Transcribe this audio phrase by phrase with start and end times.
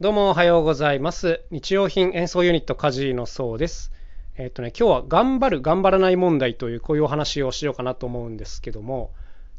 [0.00, 1.40] どうもおはようございます。
[1.50, 3.90] 日用品演奏ユニットカジのそうです。
[4.36, 9.12] えっ、とね、今日は頑張る、頑張らない問題というこういうお話をしようかなと思うんですけども、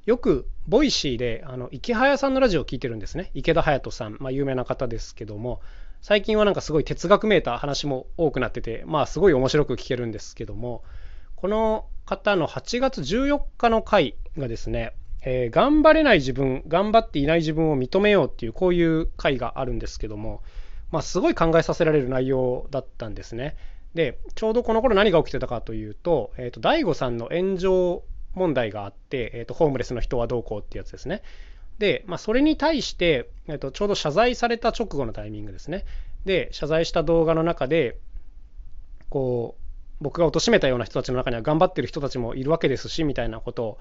[0.05, 3.31] よく Voicy であのイケハヤさんのラジオを聞いてるんですね。
[3.33, 5.59] イケダハヤトさん、まあ、有名な方ですけども、
[5.99, 10.85] 最近はなんかすごい哲学めいた話も多くなってて、まあすごい面白く聞けるんですけども、
[11.35, 20.41] この方の8月14日の回がですね、えー頑張れない自分、頑張っていない自分を認めようっていう、こういう回があるんですけども、
[20.91, 23.55] まあ、すごい考えさせられる内容だったんですね。
[23.93, 31.21] で、ちょうどこの頃何が起きてたかというと、えっ、と、大悟さんの炎上問題があって、えっ、と、ホームレスの人はどうこうってやつですね。
[31.79, 35.85] で、まあ、それに対して、えっ、と、ちょうど謝罪された直後のタイミングですね。
[36.25, 37.97] で、謝罪した動画の中で、
[39.09, 39.63] こう、
[40.01, 43.77] 僕が貶めたような人たちの中には頑張ってる人たちもいるわけですし、みたいなことを、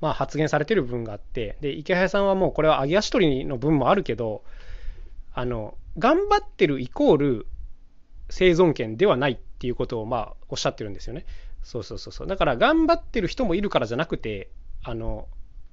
[0.00, 4.42] まあ、発言されてる部分があって、で、池早さんはもうこれは揚げ足取りの分もあるけど、
[5.32, 7.46] あの、頑張ってるイコール
[8.30, 11.26] 生存権ではないっていうことを、まあ、おっしゃってるんですよね。
[11.62, 12.26] そうそうそうそう。
[12.26, 14.50] だから、頑張ってる人もいるからじゃなくて、
[14.82, 15.28] あの、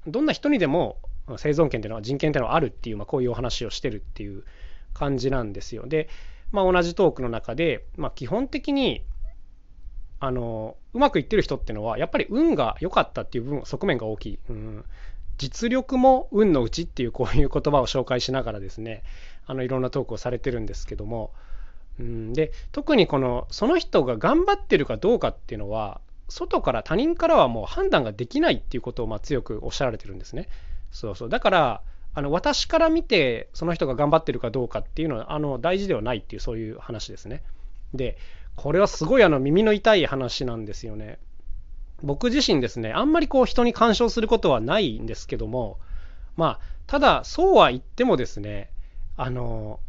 [0.05, 0.97] どんな人にでも
[1.37, 4.43] 生存権っていうのは人権っていうのはあるっていう、まあ、こういうお話をしてるっていう
[4.93, 5.87] 感じなんですよ。
[5.87, 6.09] で、
[6.51, 9.03] まあ、同じトークの中で、まあ、基本的に、
[10.19, 14.85] あのうまくいってる人っていうのはやっぱり運が良かったっていう部分側面が大きい、うん、
[15.37, 19.03] 実力も運のうちっていうこういう言葉を紹介しながらですね
[19.45, 21.31] あのいろんなトークをされてるんですけども、
[21.99, 30.49] うん、で特にこのその人が頑張ってるかどうかっていうのは外から他人からはもう判断ができないっていうことをまあ強くおっしゃられてるんですね。
[30.91, 31.29] そうそう。
[31.29, 31.81] だから
[32.13, 37.43] あの私から見てその人が頑張ってるかどうかっていうのはあの大事ではないっていうそういう話ですね。
[37.93, 38.17] で
[38.57, 41.19] これはすごいあの耳の痛い話なんですよね。
[42.03, 45.77] 僕自身ですね、あんまりこう人に干渉することはないんですけども、
[46.35, 48.69] まあ、ただそうは言ってもですね、
[49.15, 49.79] あの、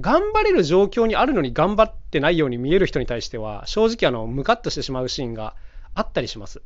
[0.00, 5.54] 頑張れる状況にあるのに頑張ってないように見える人に対しては、正直あの、ムカッとしてしまうシーンが
[5.94, 6.62] あったりします。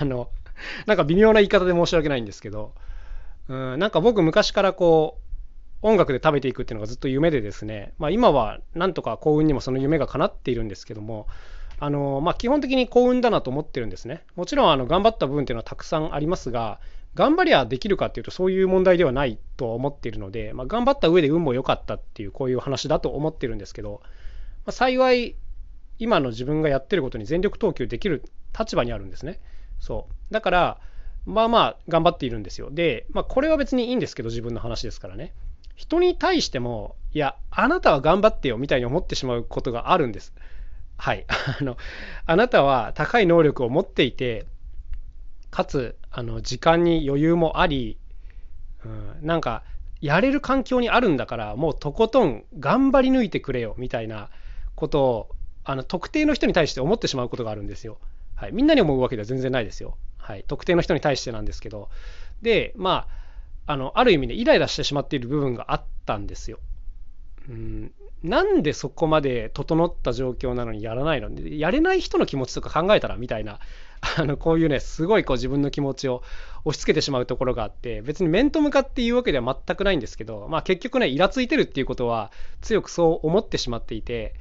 [0.00, 0.30] あの、
[0.86, 2.74] なんか微妙な言い方で申し訳ないんですけど、
[3.48, 5.23] うん、なんか僕昔からこう、
[5.84, 11.26] 音楽で食べていくっていうのがずっと夢でですね、まあ、今はなんとか幸運にもその夢が叶っているんですけども、
[11.78, 14.24] あのまあ、基本的に幸運だなと思ってるんですね。
[14.34, 16.80] もちろんあの頑張った部分っていうのはたくさんありますが、
[17.14, 24.08] 頑張りゃできるかっていうとそういう問題ではないと思っているので、まあ、頑張った上で運も良かったっていうこういう話だと思ってるんですけど、ま
[24.70, 25.36] あ、幸い
[25.98, 28.24] 今の自分がやってることに全力投球できる
[28.58, 29.38] 立場にあるんですね。
[29.80, 30.32] そう。
[30.32, 30.80] だから、
[31.26, 32.70] まあまあ頑張っているんですよ。
[32.70, 35.34] で、まあこれは別にいいんですけど自分の話ですからね。
[35.74, 40.32] 人に対しても、いや、あなたは頑張ってよみたいに思ってしまうことがあるんです。
[40.96, 41.24] はい。
[41.60, 41.76] あの、
[42.26, 44.46] あなたは高い能力を持っていて、
[45.50, 47.98] かつ、あの、時間に余裕もあり、
[48.84, 49.62] うん、なんか、
[50.00, 54.30] やれる環境にあるんだから、もうとことん頑張り抜いてくれよみたいな
[54.74, 57.98] ことを、あの、特定の人に対して思ってしまうことがあるんですよ。
[58.34, 58.52] はい。
[58.52, 59.96] みんなに思うわけでは全然ないですよ。
[60.18, 60.44] はい。
[60.46, 61.88] 特定の人に対してなんですけど。
[62.42, 63.23] で、まあ、
[63.66, 66.58] あの、ある意味でイライラしてしまっている部分があったんですよ。
[67.48, 67.92] うん、
[68.22, 71.30] なんでそこまで整った状況なのにやらないの？
[71.42, 73.60] やれない人の気持ちとか考えたらみたいな、
[74.18, 76.22] あの、こういうね、すごいこう自分の気持ちを
[76.64, 84.34] 押し付けてしまうところがあって、別に面と向かって言うわけでは全くないんですけど、まあ結局ね、イラついてるっていうことは強くそう思ってしまっていて、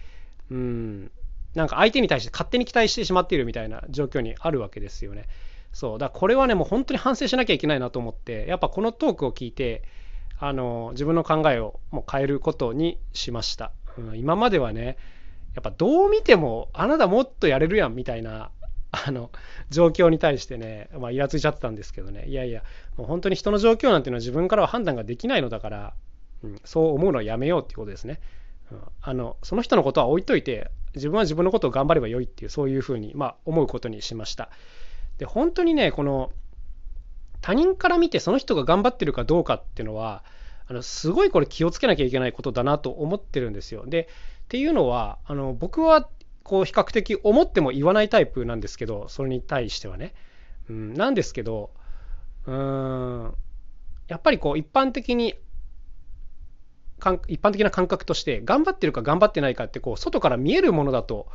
[0.50, 1.12] うん、
[1.56, 5.28] なんか相手に対して勝手に期待してしまっているみたいな状況にあるわけですよね。
[5.74, 6.00] そう。
[6.00, 9.84] だからこれはね、もう本当に反省しなきゃいけないなと思って、やっぱこのトークを聞いて、
[10.40, 13.72] あの、自分の考えをもう変えることにしました。
[13.98, 14.98] うん、今まではね、
[15.56, 18.52] やっぱどう見ても、あなたもっとやれるやんみたいな、
[18.92, 19.32] あの、
[19.70, 22.64] 状況に対してね、まあ、イラついちゃってたんですけどね、いやいや、
[22.98, 25.94] もう本当に人の状況なんていうのは自分からは判断ができないのだから、
[26.44, 28.20] うん、そう思うのはやめようっていうことですね。
[28.72, 34.50] うん、あの、その人のことは置いといて、自分は自分のことを頑張ればよいっていう、そういうふうに、まあ、思うことにしました。
[35.24, 36.34] で本当にねこの
[37.40, 40.22] 他人から見てその人が頑張ってるかどうかっていうのは
[40.68, 43.86] あのすごいこれ気をつけなきゃいけないことだなと思ってるんですよ。
[43.88, 44.10] で
[44.44, 46.10] っていうのはあの僕は
[46.44, 50.14] こう比較的思っても言わないタイプなんですけどそれに対してはね。
[50.70, 51.70] うん、なんですけど
[52.46, 53.34] うーん
[54.10, 55.36] やっぱりこう一般的に
[57.30, 61.28] 一般的な感覚として頑張ってるか頑張ってないかってこう外から見えるものだと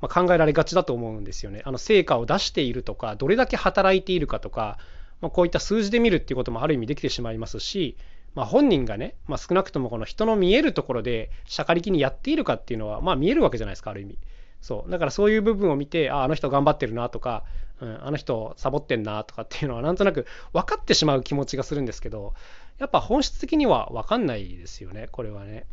[0.00, 1.62] まあ、考えられがちだと思うんですよね。
[1.64, 4.78] あの成果を出しているとか、どれだけ働いているかとか、
[5.20, 7.96] まあ、こういった数字で見るっていうこともある意味できてしまいますし、
[8.34, 14.18] まあ、本人がね、まあ、少なくともこの人の見えるところで、しゃかりきにやっているかっていうのは、まあ、見えるわけじゃないですか、ある意味。
[14.60, 14.90] そう。
[14.90, 17.44] だからそういう部分を見て、あ、あの人頑張ってるなとか、
[17.80, 22.34] うん、あの人サボってんなとかっていうのは、なんとなく分かってしまう気持ちがするんですけど、
[22.78, 25.66] やっぱ本質的には分かんないですよね、これはね。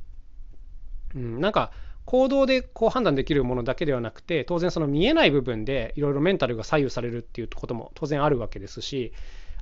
[1.16, 1.72] うん、なんか
[2.06, 9.14] 行動でこう判断できるものだけではなくて当然その見えない部分でいろいろメンタルが左右されるっていうことも当然あるわけですし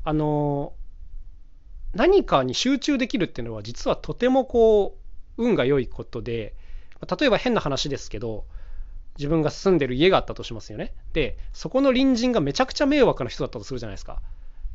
[0.03, 0.73] あの
[1.93, 4.97] 何かに集中できるっていうのは実はとてもこ
[5.37, 6.55] う運が良いことで
[7.19, 8.45] 例えば変な話ですけど
[9.17, 10.93] 自分が住んでる家があったとしますよね。
[11.13, 14.21] でそこの隣人がめちゃくちゃ迷惑な人だったとするじゃないですか。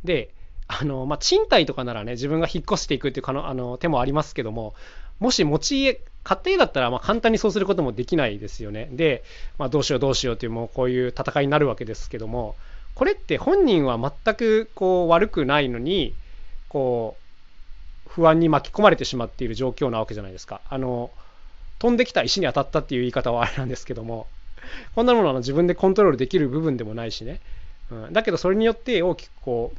[0.05, 0.35] で
[0.69, 4.75] あの、まあ、賃貸とかならね自分が引っ越していくっていうかのあの手もありますけども
[5.19, 8.89] もし持ち家家庭だったらま簡単にそうすることもできないですよね。
[8.91, 9.23] で、
[9.59, 12.57] まあ、どうしようどうしようっていうもうこういう戦いになるわけですけども
[12.97, 16.15] これって本人は全くこう悪くないのに
[16.69, 17.17] こ
[18.09, 20.61] う不安に巻き込まれてしまっている状況なわけじゃないですか。
[20.69, 21.13] あの
[21.79, 24.27] 飛んできた石に当たったっていう言い方はあれなんですけども
[24.97, 27.41] こんなものは自分でコントロールできる部分でもないしね、
[27.93, 29.79] うん、だけどそれによって大きくこう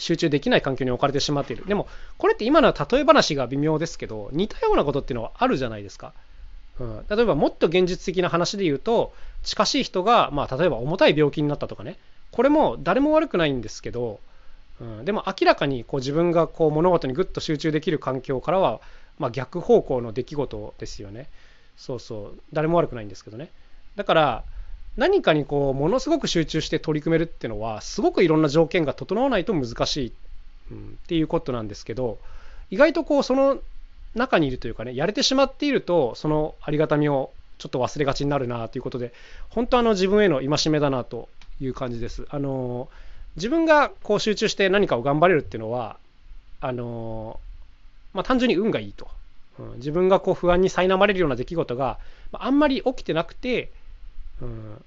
[0.00, 1.64] 集中できない環境に置かれてしまっている。
[1.66, 1.86] でも
[2.18, 6.12] これって今のは例え話が微妙ですけど似たようなことっていうのはあるじゃないですか、
[6.78, 9.12] うん、例えばもっと現実的な話で言うと
[9.42, 11.96] 近しい人が、まあ、例えば重たい病気になったとかね。
[12.32, 14.20] これも誰も悪くないんですけど
[14.80, 18.80] うん、でも明らかにこう自分がこう物事にぐっと集中できる環境からは、
[19.18, 21.28] まあ、逆方向の出来事ですよね。
[21.76, 22.40] そうそう。
[22.52, 23.50] 誰も悪くないんですけどね。
[23.96, 24.44] だから
[24.96, 30.12] 何かにこうものすごく集中して取り組めるっていうのはすごくいろんな条件が整わないと難しい、
[30.72, 32.18] うん、っていうことなんですけど
[32.70, 33.58] 意外とこうその
[34.14, 39.12] 中にいるというかねやれてしまっているとそのありがたみをちょっと忘れがちになるなということで
[39.48, 41.28] 本当あの自分への戒めだなと
[41.60, 42.26] いう感じです。
[42.30, 42.88] あの
[43.36, 45.98] 自分がこう集中して何かを頑張れるっていうのは
[46.60, 47.40] あの
[48.12, 49.08] まあ、単純に運がいいと、
[49.58, 51.98] うん、自分がこう不安に苛まれるような出来事が
[52.32, 53.72] あんまり起きてなくて、
[54.42, 54.84] うん、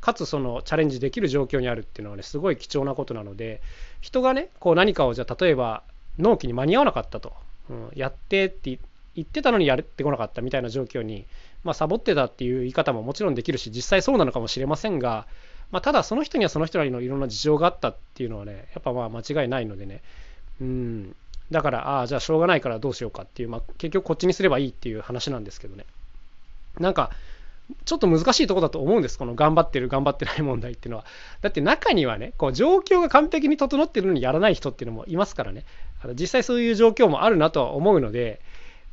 [0.00, 3.60] かつそのチャレンジできる状況にあるっていうのはねすごい貴重なことなので
[4.00, 5.82] 人がねこう何かをじゃあ例えば
[6.18, 7.32] 納期に間に合わなかったと、
[7.70, 8.78] うん、やってって
[9.16, 11.26] 言ってたのにやってこなかったみたいな状況に、
[11.64, 15.26] まあ、サボってたっていう言い方ももちろんできるし実際そうなのかもしれませんが
[15.74, 20.02] まあ、ただその人にはその人なりのいろんな事情があったっていうのはねやっぱまあ間違いないのでね。
[20.60, 21.16] うん。
[21.50, 25.84] だからああじゃあしょうがないからどうしようかっていう、まあ、結局こっちにすればいいっていう話なんですけどね。
[26.78, 27.10] なんか
[27.84, 29.18] ちょっと難しいとこだと思うんです。
[29.18, 31.04] この頑張ってる頑張ってない問題っていうのは。
[31.40, 35.64] だって中にはねこう状況が完璧に整ってるのにやらない人っていうのもいますからね。
[36.18, 38.40] 実際そういう状況もあるなとは思うので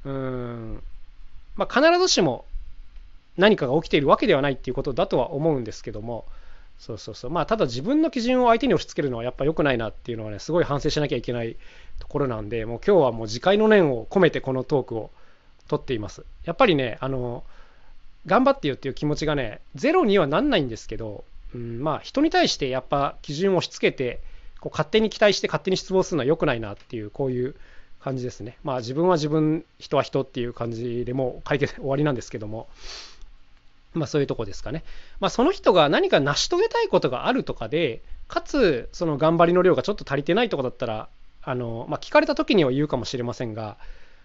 [0.06, 0.84] うーん。
[1.56, 2.46] まあ必ずしも
[3.38, 6.26] 何かが起きているわけではないっていうことだとは思うんですけども。
[6.82, 7.32] そうそうそう。
[7.32, 11.56] まあ、ただ自分の基準を相手に押し付けるのはやっぱ良くないなっていうのはね、すごい反省しなきゃいけない
[12.00, 15.12] ところなんで、もう今日はもう自戒の念を込めてこのトークを
[15.68, 16.26] とっています。
[16.44, 17.44] やっぱりね、あの、
[18.26, 21.24] 頑張ってよっていう気持ちがね、ゼロにはなんないんですけど、
[21.54, 24.22] うん、まあ、人に対してやっぱ基準を押し付けて、
[24.60, 27.56] こう勝手に期待して勝手に失望するのは良くないなっていう、こういう
[28.00, 28.58] 感じですね。
[28.64, 32.68] まあ、自分は自分、人は人っていう感じでもう解決終わりなんですけども、
[33.94, 34.84] まあそういうとこですかね。
[35.20, 41.10] まあその人が何か成し遂げたいことがあるとかで、かつその頑張りの量がちょっと足りてないとこだったら、
[41.44, 43.78] あの、まあ聞かれた時には言うかもしれませんが、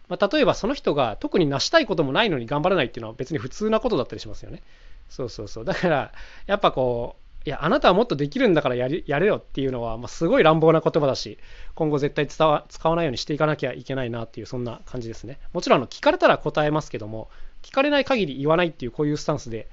[0.08, 4.62] まあ例えばその人が特に成したいこともないのに頑張らないっていうのは別に普通なことだったりしますよね。
[5.08, 5.64] そうそうそう。
[5.64, 6.12] だから、
[6.46, 11.38] やっぱこう、いや、あなたはもっとできるんだからやりやれよっていうのは、まあ、すごい乱暴な言葉だし、
[11.74, 12.64] 今後絶対使わ
[12.96, 15.38] ないようにしていかなきゃいけないなっていう、そんな感じですね。
[15.52, 17.28] もちろん、聞かれたら答えますけども、
[17.62, 19.68] 聞かれない限り言わないっていうこういうスタンスで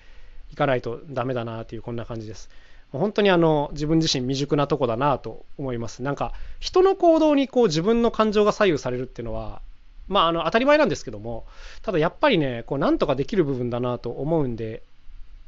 [0.52, 2.50] いかないとダメだなっていうこんな感じです。
[2.92, 6.04] 本当にあの自分自身未熟なとこだなと思います。
[6.04, 9.62] なんか人の行動にこう自分の感情が左右されるっていうのは
[10.08, 11.46] まああの当たり前なんですけども
[11.82, 14.84] ただやっぱりねこうなんとかできる部分だなと思うんで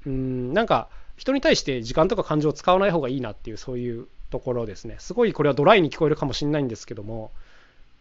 [0.05, 7.31] うんなんか人に対して時間とか感情を使わない方がいいなっていうそういうところですねすごいこれはドライに聞こえるかもしれないんですけども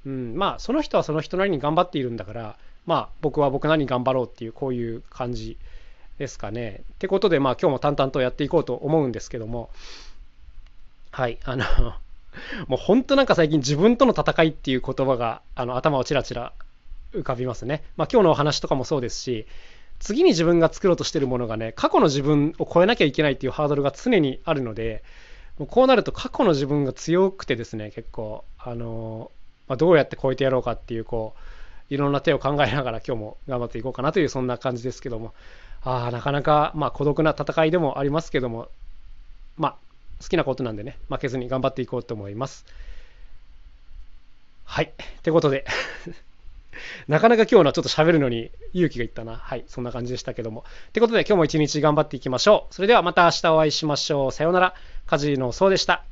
[0.06, 2.56] うんまあその人はその人なりに頑張っているんだから
[2.86, 5.56] まあ僕は僕なりに頑張ろうっていうこういう感じ
[6.18, 6.82] ですかね。
[6.94, 9.70] ってことでまあ今日も淡々とやっていこうと思うんですけども
[11.10, 11.64] はいあの
[12.68, 16.52] もう本当なんか最近自分との戦いっていう言葉があの頭をちらちら
[17.12, 17.82] 浮かびますね。
[17.96, 19.46] まあ今日のお話とかもそうですし
[20.00, 25.02] 次に自分が作ろうとしてるものがね過去の自分を超えなきゃいけないっていうハードルが常にあるので
[25.58, 29.30] もうこうなると過去の自分が強くてですね結構あの、
[29.68, 31.34] まあ、どうやって超えてやろうかっていうこ
[31.90, 35.32] ういろんな手を考えながら今日も頑張っていこうかなというそんな感じですけども
[35.82, 38.68] あなかなかまあ孤独な戦いでもありますけども
[39.56, 39.76] まあ
[40.20, 42.64] 好きなことなんでね負けずに頑張っていこうと思います
[44.64, 45.64] はいってことで
[47.08, 49.36] なかなか今日のはちょっと喋るのに勇気がいったな。
[49.36, 50.64] はい、そんな感じでしたけども。
[50.88, 52.74] ってことで今日も一日頑張っていきましょう。
[52.74, 54.32] それではまた明日お会いしましょう。
[54.32, 54.74] さようなら。
[55.06, 56.04] カジノそうでした。